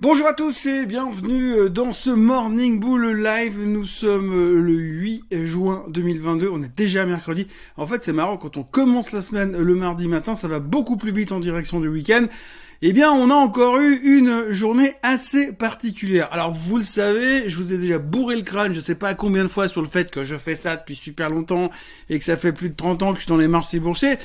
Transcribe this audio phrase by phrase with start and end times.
[0.00, 3.58] Bonjour à tous et bienvenue euh, dans ce Morning Bull Live.
[3.66, 6.48] Nous sommes euh, le 8 juin 2022.
[6.52, 7.48] On est déjà mercredi.
[7.76, 10.96] En fait, c'est marrant quand on commence la semaine le mardi matin, ça va beaucoup
[10.96, 12.28] plus vite en direction du week-end.
[12.80, 16.28] Eh bien, on a encore eu une journée assez particulière.
[16.30, 19.42] Alors, vous le savez, je vous ai déjà bourré le crâne, je sais pas combien
[19.42, 21.72] de fois sur le fait que je fais ça depuis super longtemps
[22.08, 24.16] et que ça fait plus de 30 ans que je suis dans les marchés boursiers.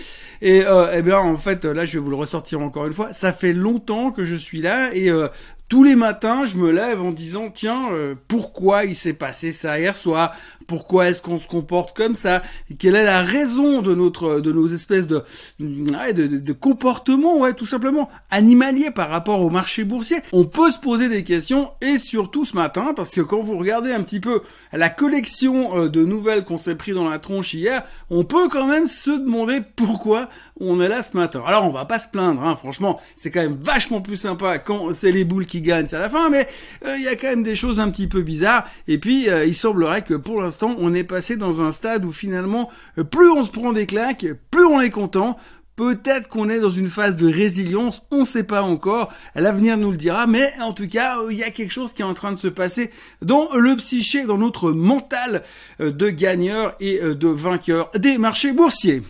[0.43, 3.11] Et euh, eh bien, en fait, là, je vais vous le ressortir encore une fois.
[3.11, 5.29] Ça fait longtemps que je suis là et euh,
[5.73, 9.79] tous les matins, je me lève en disant tiens, euh, pourquoi il s'est passé ça
[9.79, 10.35] hier soir?
[10.67, 12.43] Pourquoi est-ce qu'on se comporte comme ça?
[12.77, 15.23] Quelle est la raison de notre de nos espèces de
[15.59, 20.17] ouais, de, de, comportement, ouais, tout simplement animalier par rapport au marché boursier.
[20.31, 23.91] On peut se poser des questions et surtout ce matin parce que quand vous regardez
[23.91, 24.41] un petit peu
[24.73, 28.67] la collection euh, de nouvelles qu'on s'est pris dans la tronche hier, on peut quand
[28.67, 30.29] même se demander pourquoi
[30.59, 31.41] on est là ce matin.
[31.47, 34.93] Alors on va pas se plaindre, hein, franchement, c'est quand même vachement plus sympa quand
[34.93, 36.47] c'est les boules qui gagne, c'est à la fin, mais
[36.85, 38.67] euh, il y a quand même des choses un petit peu bizarres.
[38.87, 42.11] Et puis, euh, il semblerait que pour l'instant, on est passé dans un stade où
[42.11, 45.37] finalement, euh, plus on se prend des claques, plus on est content,
[45.75, 49.89] Peut-être qu'on est dans une phase de résilience, on ne sait pas encore, l'avenir nous
[49.89, 52.31] le dira, mais en tout cas, il y a quelque chose qui est en train
[52.31, 52.91] de se passer
[53.23, 55.41] dans le psyché, dans notre mental
[55.79, 59.01] de gagneur et de vainqueur des marchés boursiers.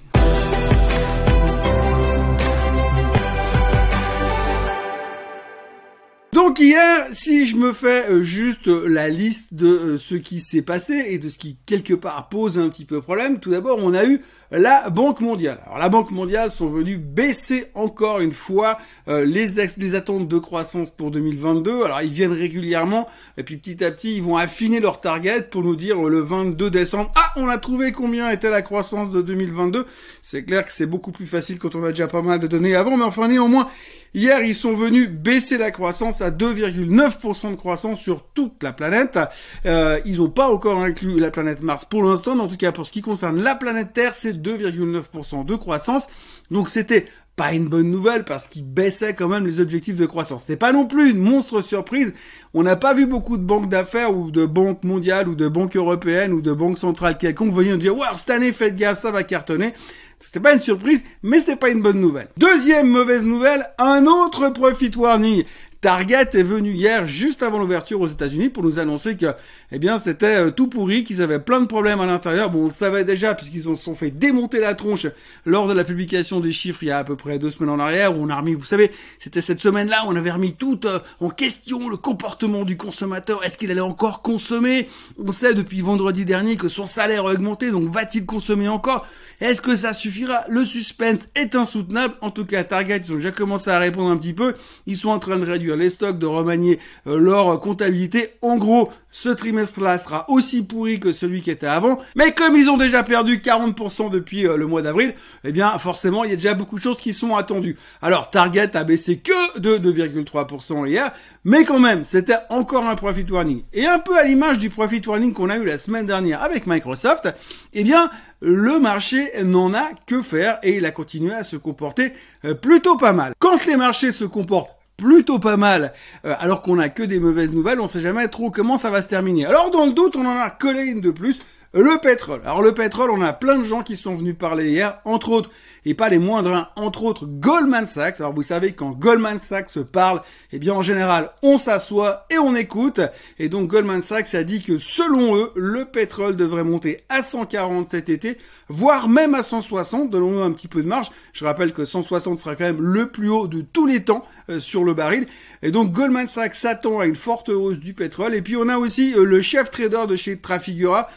[6.64, 10.40] Donc hier, si je me fais euh, juste euh, la liste de euh, ce qui
[10.40, 13.80] s'est passé et de ce qui quelque part pose un petit peu problème, tout d'abord
[13.82, 15.60] on a eu la Banque mondiale.
[15.66, 19.48] Alors la Banque mondiale sont venus baisser encore une fois les,
[19.78, 21.84] les attentes de croissance pour 2022.
[21.84, 25.64] Alors ils viennent régulièrement et puis petit à petit ils vont affiner leur target pour
[25.64, 29.88] nous dire le 22 décembre ah on a trouvé combien était la croissance de 2022.
[30.22, 32.76] C'est clair que c'est beaucoup plus facile quand on a déjà pas mal de données
[32.76, 33.68] avant, mais enfin néanmoins
[34.16, 39.18] Hier, ils sont venus baisser la croissance à 2,9% de croissance sur toute la planète.
[39.66, 42.86] Euh, ils n'ont pas encore inclus la planète Mars pour l'instant, en tout cas pour
[42.86, 46.08] ce qui concerne la planète Terre, c'est 2,9% de croissance.
[46.52, 50.44] Donc c'était pas une bonne nouvelle parce qu'ils baissaient quand même les objectifs de croissance.
[50.46, 52.14] C'est pas non plus une monstre surprise.
[52.54, 55.76] On n'a pas vu beaucoup de banques d'affaires ou de banques mondiales ou de banques
[55.76, 59.24] européennes ou de banques centrales quelconques venir dire ouais cette année faites gaffe ça va
[59.24, 59.74] cartonner.
[60.24, 62.30] C'était pas une surprise, mais c'était pas une bonne nouvelle.
[62.38, 65.44] Deuxième mauvaise nouvelle, un autre profit warning.
[65.84, 69.26] Target est venu hier, juste avant l'ouverture aux États-Unis, pour nous annoncer que,
[69.70, 72.50] eh bien, c'était euh, tout pourri, qu'ils avaient plein de problèmes à l'intérieur.
[72.50, 75.08] Bon, on le savait déjà, puisqu'ils se sont fait démonter la tronche
[75.46, 77.80] lors de la publication des chiffres il y a à peu près deux semaines en
[77.80, 80.80] arrière, où on a remis, vous savez, c'était cette semaine-là, où on avait remis tout
[80.86, 83.44] euh, en question le comportement du consommateur.
[83.44, 84.88] Est-ce qu'il allait encore consommer?
[85.20, 89.06] On sait depuis vendredi dernier que son salaire a augmenté, donc va-t-il consommer encore?
[89.42, 90.46] Est-ce que ça suffira?
[90.48, 92.14] Le suspense est insoutenable.
[92.22, 94.54] En tout cas, Target, ils ont déjà commencé à répondre un petit peu.
[94.86, 98.30] Ils sont en train de réduire les stocks, de remanier euh, leur comptabilité.
[98.42, 102.00] En gros, ce trimestre-là sera aussi pourri que celui qui était avant.
[102.16, 105.14] Mais comme ils ont déjà perdu 40% depuis euh, le mois d'avril,
[105.44, 107.78] eh bien forcément, il y a déjà beaucoup de choses qui sont attendues.
[108.02, 111.12] Alors Target a baissé que de 2,3% hier,
[111.46, 113.64] mais quand même, c'était encore un profit warning.
[113.72, 116.66] Et un peu à l'image du profit warning qu'on a eu la semaine dernière avec
[116.66, 117.28] Microsoft,
[117.74, 118.10] eh bien
[118.42, 122.14] le marché n'en a que faire et il a continué à se comporter
[122.46, 123.34] euh, plutôt pas mal.
[123.40, 125.92] Quand les marchés se comportent plutôt pas mal,
[126.26, 129.02] euh, alors qu'on a que des mauvaises nouvelles, on sait jamais trop comment ça va
[129.02, 129.46] se terminer.
[129.46, 131.40] Alors dans le doute, on en a collé une de plus,
[131.74, 132.42] le pétrole.
[132.46, 135.50] Alors le pétrole, on a plein de gens qui sont venus parler hier, entre autres,
[135.86, 138.20] et pas les moindres, hein, entre autres Goldman Sachs.
[138.20, 142.56] Alors vous savez, quand Goldman Sachs parle, eh bien en général, on s'assoit et on
[142.56, 143.02] écoute.
[143.40, 147.88] Et donc Goldman Sachs a dit que selon eux, le pétrole devrait monter à 140
[147.88, 148.38] cet été,
[148.70, 151.10] voire même à 160, donnons-nous un petit peu de marge.
[151.34, 154.60] Je rappelle que 160 sera quand même le plus haut de tous les temps euh,
[154.60, 155.26] sur le baril.
[155.64, 158.36] Et donc Goldman Sachs s'attend à une forte hausse du pétrole.
[158.36, 161.10] Et puis on a aussi euh, le chef trader de chez Trafigura.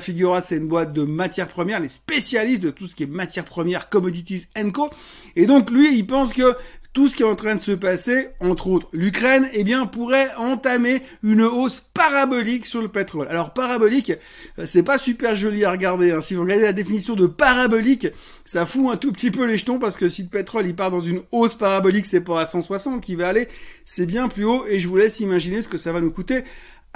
[0.00, 3.88] C'est une boîte de matières premières, les spécialistes de tout ce qui est matières premières,
[3.88, 4.90] commodities Co.
[5.36, 6.56] Et donc lui, il pense que
[6.96, 10.30] tout ce qui est en train de se passer, entre autres l'Ukraine, eh bien pourrait
[10.38, 13.28] entamer une hausse parabolique sur le pétrole.
[13.28, 14.12] Alors parabolique,
[14.58, 16.12] euh, c'est pas super joli à regarder.
[16.12, 16.22] Hein.
[16.22, 18.06] Si vous regardez la définition de parabolique,
[18.46, 20.90] ça fout un tout petit peu les jetons parce que si le pétrole il part
[20.90, 23.46] dans une hausse parabolique, c'est pas à 160 qui va aller,
[23.84, 24.64] c'est bien plus haut.
[24.66, 26.44] Et je vous laisse imaginer ce que ça va nous coûter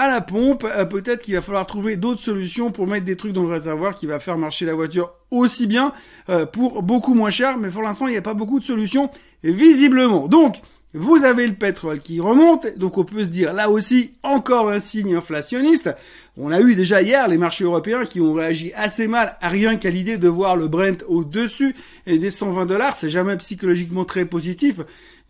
[0.00, 0.64] à la pompe.
[0.64, 3.94] Euh, peut-être qu'il va falloir trouver d'autres solutions pour mettre des trucs dans le réservoir
[3.94, 5.92] qui va faire marcher la voiture aussi bien
[6.30, 7.58] euh, pour beaucoup moins cher.
[7.58, 9.10] Mais pour l'instant, il n'y a pas beaucoup de solutions
[9.44, 10.26] visiblement.
[10.26, 10.62] Donc,
[10.94, 14.80] vous avez le pétrole qui remonte, donc on peut se dire là aussi encore un
[14.80, 15.94] signe inflationniste.
[16.36, 19.76] On a eu déjà hier les marchés européens qui ont réagi assez mal à rien
[19.76, 21.76] qu'à l'idée de voir le Brent au-dessus
[22.06, 22.96] des 120 dollars.
[22.96, 24.80] C'est jamais psychologiquement très positif.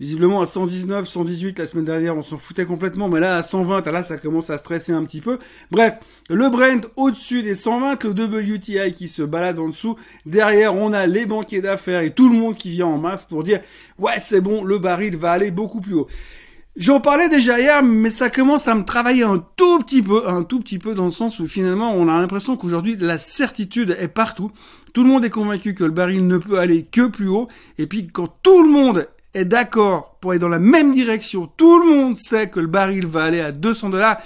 [0.01, 3.87] Visiblement à 119, 118 la semaine dernière, on s'en foutait complètement, mais là à 120,
[3.87, 5.39] là ça commence à stresser un petit peu.
[5.71, 5.99] Bref,
[6.31, 9.97] le Brent au-dessus des 120, le WTI qui se balade en dessous.
[10.25, 13.45] Derrière, on a les banquiers d'affaires et tout le monde qui vient en masse pour
[13.45, 13.61] dire
[13.99, 16.09] ouais c'est bon, le baril va aller beaucoup plus haut.
[16.77, 20.45] J'en parlais déjà hier, mais ça commence à me travailler un tout petit peu, un
[20.45, 24.09] tout petit peu dans le sens où finalement on a l'impression qu'aujourd'hui la certitude est
[24.09, 24.51] partout.
[24.95, 27.87] Tout le monde est convaincu que le baril ne peut aller que plus haut, et
[27.87, 31.91] puis quand tout le monde est d'accord pour aller dans la même direction, tout le
[31.91, 34.19] monde sait que le baril va aller à 200 dollars,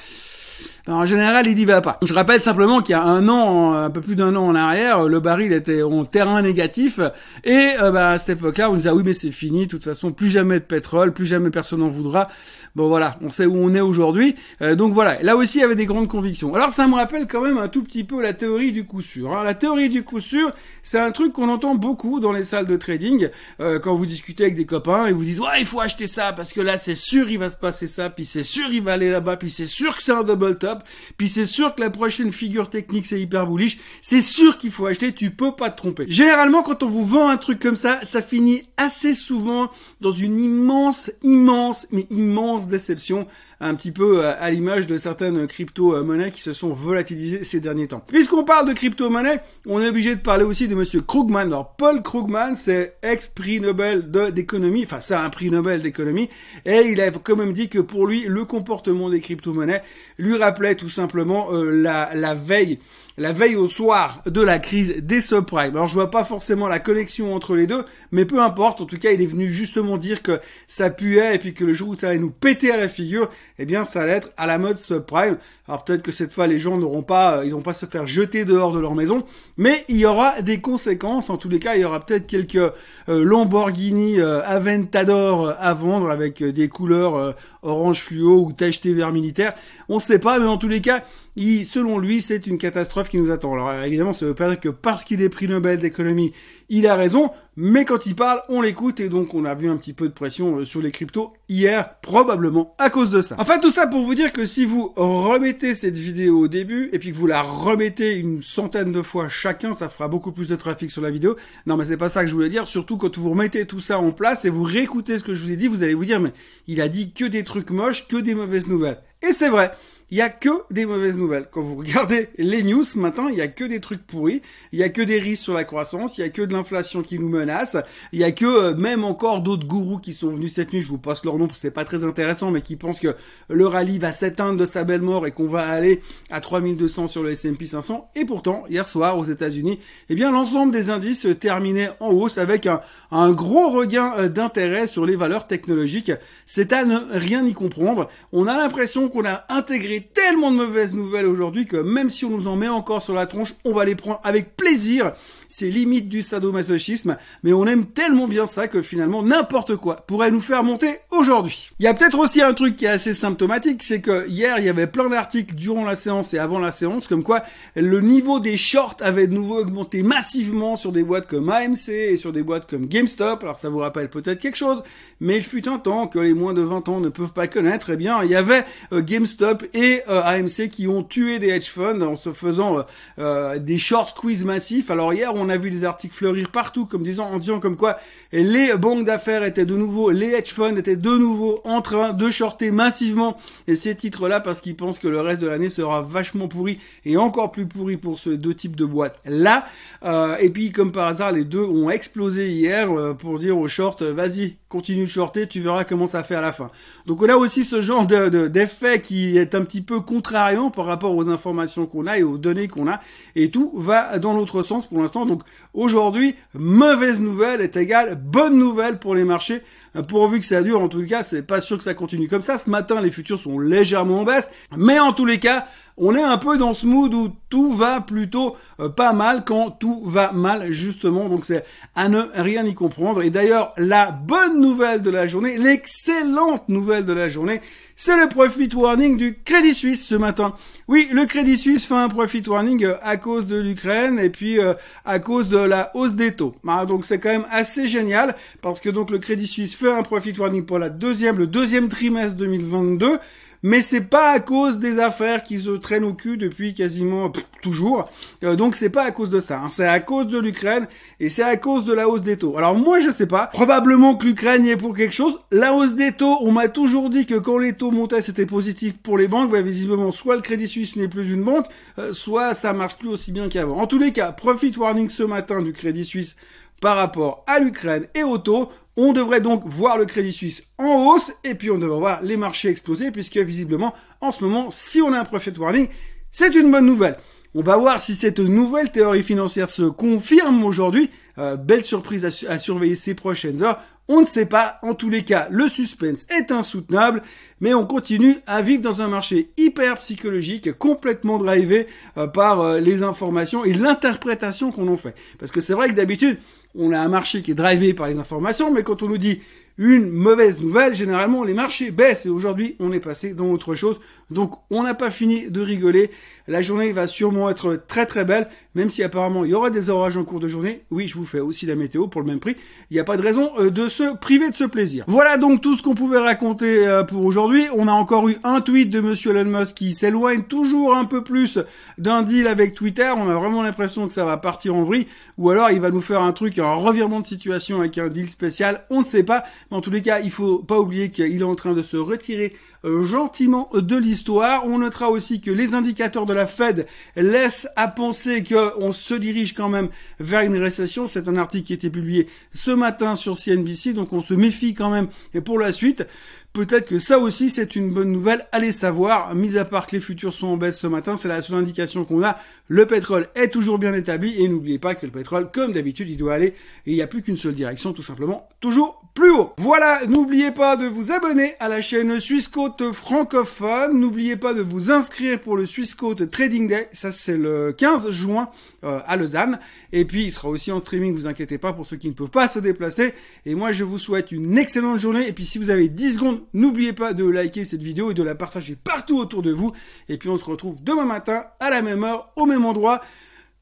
[0.87, 1.99] en général, il y va pas.
[2.03, 5.09] Je rappelle simplement qu'il y a un an, un peu plus d'un an en arrière,
[5.09, 7.01] le baril était en terrain négatif
[7.43, 9.85] et euh, bah, à cette époque-là, on disait ah oui mais c'est fini, de toute
[9.85, 12.29] façon plus jamais de pétrole, plus jamais personne n'en voudra.
[12.77, 14.35] Bon voilà, on sait où on est aujourd'hui.
[14.61, 16.55] Euh, donc voilà, là aussi il y avait des grandes convictions.
[16.57, 19.33] Alors ça me rappelle quand même un tout petit peu la théorie du coup sûr.
[19.33, 19.45] Hein.
[19.45, 20.53] La théorie du coup sûr,
[20.83, 23.29] c'est un truc qu'on entend beaucoup dans les salles de trading
[23.61, 26.33] euh, quand vous discutez avec des copains et vous dites ouais il faut acheter ça
[26.33, 28.95] parce que là c'est sûr il va se passer ça, puis c'est sûr il va
[28.95, 30.74] aller là-bas, puis c'est sûr que c'est un double top.
[31.17, 33.79] Puis c'est sûr que la prochaine figure technique c'est hyper bullish.
[34.03, 36.07] C'est sûr qu'il faut acheter, tu peux pas te tromper.
[36.09, 40.41] Généralement quand on vous vend un truc comme ça, ça finit assez souvent dans une
[40.41, 43.27] immense, immense, mais immense déception
[43.61, 48.03] un petit peu à l'image de certaines crypto-monnaies qui se sont volatilisées ces derniers temps.
[48.07, 51.47] Puisqu'on parle de crypto-monnaies, on est obligé de parler aussi de monsieur Krugman.
[51.47, 56.29] Alors, Paul Krugman, c'est ex-prix Nobel d'économie, enfin, c'est un prix Nobel d'économie,
[56.67, 59.83] et il a quand même dit que pour lui, le comportement des crypto-monnaies
[60.19, 62.79] lui rappelait tout simplement euh, la, la veille
[63.17, 65.77] la veille au soir de la crise des subprimes.
[65.77, 68.99] Alors je vois pas forcément la connexion entre les deux, mais peu importe, en tout
[68.99, 71.95] cas il est venu justement dire que ça puait et puis que le jour où
[71.95, 73.29] ça allait nous péter à la figure,
[73.59, 75.39] eh bien ça allait être à la mode subprime.
[75.69, 78.07] Alors peut-être que cette fois les gens n'auront pas, euh, ils vont pas se faire
[78.07, 79.25] jeter dehors de leur maison,
[79.57, 81.31] mais il y aura des conséquences.
[81.31, 82.73] En tous les cas, il y aura peut-être quelques euh,
[83.09, 89.55] Lamborghini euh, Aventador à vendre avec des couleurs orange fluo ou tacheté vert militaire.
[89.89, 91.05] On sait pas, mais en tous les cas,
[91.37, 93.55] il, selon lui, c'est une catastrophe qui nous attend.
[93.55, 96.33] Alors évidemment, ça veut pas dire que parce qu'il est prix Nobel d'économie,
[96.69, 99.77] il a raison, mais quand il parle, on l'écoute et donc on a vu un
[99.77, 103.37] petit peu de pression euh, sur les cryptos hier, probablement à cause de ça.
[103.39, 106.99] Enfin, tout ça pour vous dire que si vous remettez cette vidéo au début et
[106.99, 110.57] puis que vous la remettez une centaine de fois chacun, ça fera beaucoup plus de
[110.57, 111.37] trafic sur la vidéo.
[111.67, 112.67] Non, mais c'est pas ça que je voulais dire.
[112.67, 115.51] Surtout quand vous remettez tout ça en place et vous réécoutez ce que je vous
[115.51, 116.33] ai dit, vous allez vous dire, mais
[116.69, 118.99] il a dit que des trucs moches, que des mauvaises nouvelles.
[119.23, 119.73] Et c'est vrai
[120.11, 121.49] il y a que des mauvaises nouvelles.
[121.51, 124.43] Quand vous regardez les news ce matin, il y a que des trucs pourris,
[124.73, 127.03] il y a que des risques sur la croissance, il y a que de l'inflation
[127.03, 127.77] qui nous menace,
[128.13, 130.89] il y a que euh, même encore d'autres gourous qui sont venus cette nuit, je
[130.89, 133.15] vous passe leur nom parce que c'est pas très intéressant, mais qui pensent que
[133.49, 137.23] le rallye va s'éteindre de sa belle mort et qu'on va aller à 3200 sur
[137.23, 138.11] le S&P 500.
[138.15, 139.79] Et pourtant, hier soir aux États-Unis,
[140.11, 142.81] eh bien l'ensemble des indices terminaient en hausse avec un,
[143.11, 146.13] un gros regain euh, d'intérêt sur les valeurs technologiques.
[146.47, 148.09] C'est à ne rien y comprendre.
[148.33, 152.31] On a l'impression qu'on a intégré tellement de mauvaises nouvelles aujourd'hui que même si on
[152.31, 155.13] nous en met encore sur la tronche, on va les prendre avec plaisir
[155.49, 160.31] c'est limite du sadomasochisme, mais on aime tellement bien ça que finalement n'importe quoi pourrait
[160.31, 161.71] nous faire monter aujourd'hui.
[161.79, 164.65] Il y a peut-être aussi un truc qui est assez symptomatique, c'est que hier il
[164.65, 167.43] y avait plein d'articles durant la séance et avant la séance comme quoi
[167.75, 172.17] le niveau des shorts avait de nouveau augmenté massivement sur des boîtes comme AMC et
[172.17, 173.43] sur des boîtes comme GameStop.
[173.43, 174.83] Alors ça vous rappelle peut-être quelque chose,
[175.21, 177.91] mais il fut un temps que les moins de 20 ans ne peuvent pas connaître.
[177.91, 181.69] Eh bien, il y avait euh, GameStop et euh, AMC qui ont tué des hedge
[181.69, 182.85] funds en se faisant
[183.19, 184.91] euh, des short squeeze massifs.
[184.91, 187.97] Alors hier on a vu des articles fleurir partout, comme disant, en disant comme quoi
[188.33, 192.31] les banques d'affaires étaient de nouveau, les hedge funds étaient de nouveau en train de
[192.31, 193.37] shorter massivement
[193.75, 197.53] ces titres-là parce qu'ils pensent que le reste de l'année sera vachement pourri et encore
[197.53, 199.65] plus pourri pour ce deux types de boîtes là.
[200.05, 203.69] Euh, et puis comme par hasard, les deux ont explosé hier euh, pour dire aux
[203.69, 206.71] short, vas-y, continue de shorter, tu verras comment ça fait à la fin.
[207.07, 210.87] Donc on a aussi ce genre de, d'effet qui est un petit peu contrariant par
[210.87, 213.01] rapport aux informations qu'on a et aux données qu'on a
[213.37, 215.24] et tout va dans l'autre sens pour l'instant.
[215.25, 219.63] Donc aujourd'hui, mauvaise nouvelle est égale bonne nouvelle pour les marchés.
[219.97, 222.43] Euh, pourvu que ça dure, en tout cas, c'est pas sûr que ça continue comme
[222.43, 222.59] ça.
[222.59, 225.67] Ce matin, les futurs sont légèrement en baisse, mais en tous les cas,
[225.97, 229.71] on est un peu dans ce mood où tout va plutôt euh, pas mal quand
[229.71, 231.29] tout va mal justement.
[231.29, 231.65] Donc c'est
[231.95, 233.23] à ne rien y comprendre.
[233.23, 237.61] Et d'ailleurs, la bonne nouvelle de la journée, l'excellente nouvelle de la journée,
[237.97, 240.55] c'est le profit warning du Crédit Suisse ce matin.
[240.89, 244.59] Oui, le Crédit Suisse fait un profit warning euh, à cause de l'Ukraine et puis
[244.59, 244.75] euh,
[245.05, 246.57] à cause de la hausse des taux.
[246.67, 250.03] Ah, donc c'est quand même assez génial parce que donc le Crédit Suisse fait un
[250.03, 253.19] profit warning pour la deuxième, le deuxième trimestre 2022
[253.65, 258.11] mais c'est pas à cause des affaires qui se traînent au cul depuis quasiment toujours.
[258.43, 259.71] Euh, donc c'est pas à cause de ça, hein.
[259.71, 260.87] c'est à cause de l'Ukraine
[261.19, 262.59] et c'est à cause de la hausse des taux.
[262.59, 265.41] Alors moi je sais pas, probablement que l'Ukraine y est pour quelque chose.
[265.51, 268.99] La hausse des taux, on m'a toujours dit que quand les taux montaient c'était positif
[269.03, 269.51] pour les banques.
[269.51, 271.65] Bah, visiblement soit le Crédit Suisse n'est plus une banque,
[271.99, 273.79] euh, soit ça marche plus aussi bien qu'avant.
[273.79, 276.37] En tous les cas, profit warning ce matin du Crédit Suisse
[276.85, 278.71] par rapport à l'Ukraine et au taux.
[278.99, 282.37] On devrait donc voir le Crédit Suisse en hausse et puis on devrait voir les
[282.37, 285.89] marchés exploser puisque visiblement en ce moment, si on a un profit warning,
[286.31, 287.17] c'est une bonne nouvelle.
[287.57, 291.09] On va voir si cette nouvelle théorie financière se confirme aujourd'hui.
[291.39, 293.81] Euh, belle surprise à, surveiller ces prochaines heures.
[294.09, 294.79] On ne sait pas.
[294.83, 297.23] En tous les cas, le suspense est insoutenable,
[297.61, 301.87] mais on continue à vivre dans un marché hyper psychologique, complètement drivé
[302.19, 305.15] euh, par euh, les informations et l'interprétation qu'on en fait.
[305.39, 306.39] Parce que c'est vrai que d'habitude,
[306.75, 309.41] on a un marché qui est drivé par les informations, mais quand on nous dit
[309.77, 313.99] une mauvaise nouvelle, généralement les marchés baissent et aujourd'hui on est passé dans autre chose.
[314.31, 316.11] Donc on n'a pas fini de rigoler.
[316.47, 319.91] La journée va sûrement être très très belle, même si apparemment il y aura des
[319.91, 320.83] orages en cours de journée.
[320.91, 322.57] Oui, je vous fais aussi la météo pour le même prix.
[322.91, 325.05] Il n'y a pas de raison euh, de se priver de ce plaisir.
[325.09, 327.65] Voilà donc tout ce qu'on pouvait raconter euh, pour aujourd'hui.
[327.75, 331.25] On a encore eu un tweet de monsieur Elon Musk qui s'éloigne toujours un peu
[331.25, 331.59] plus
[331.99, 333.11] d'un deal avec Twitter.
[333.17, 335.07] On a vraiment l'impression que ça va partir en vrille
[335.39, 338.29] ou alors il va nous faire un truc, un revirement de situation avec un deal
[338.29, 338.85] spécial.
[338.91, 339.45] On ne sait pas.
[339.71, 342.55] En tous les cas, il faut pas oublier qu'il est en train de se retirer
[342.85, 344.67] euh, gentiment de l'histoire.
[344.67, 349.55] On notera aussi que les indicateurs de la Fed laissent à penser qu'on se dirige
[349.55, 349.89] quand même
[350.21, 351.07] vers une récession.
[351.09, 354.75] C'est un article qui a été publié ce matin sur CNBC, donc on se méfie
[354.75, 355.09] quand même
[355.45, 356.07] pour la suite.
[356.55, 360.01] Peut-être que ça aussi c'est une bonne nouvelle, allez savoir, mis à part que les
[360.01, 362.37] futurs sont en baisse ce matin, c'est la seule indication qu'on a,
[362.69, 366.17] le pétrole est toujours bien établi et n'oubliez pas que le pétrole, comme d'habitude, il
[366.17, 366.55] doit aller,
[366.87, 369.53] et il n'y a plus qu'une seule direction, tout simplement, toujours plus haut.
[369.59, 374.93] Voilà, n'oubliez pas de vous abonner à la chaîne Swissquote francophone, n'oubliez pas de vous
[374.93, 378.49] inscrire pour le Swissquote Trading Day, ça c'est le 15 juin
[378.85, 379.59] euh, à Lausanne,
[379.93, 382.29] et puis il sera aussi en streaming, vous inquiétez pas pour ceux qui ne peuvent
[382.29, 383.13] pas se déplacer,
[383.45, 386.44] et moi je vous souhaite une excellente journée, et puis si vous avez 10 secondes,
[386.53, 389.73] N'oubliez pas de liker cette vidéo et de la partager partout autour de vous.
[390.09, 393.01] Et puis on se retrouve demain matin à la même heure, au même endroit,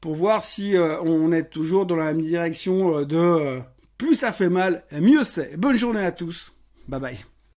[0.01, 3.59] pour voir si euh, on est toujours dans la même direction euh, de euh,
[3.97, 5.57] plus ça fait mal, mieux c'est.
[5.57, 6.51] Bonne journée à tous.
[6.87, 7.32] Bye bye.